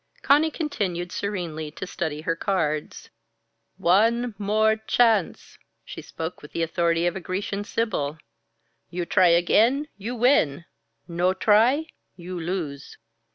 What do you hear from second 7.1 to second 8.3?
a Grecian sibyl.